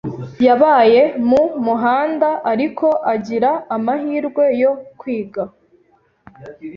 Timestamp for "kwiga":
4.99-5.43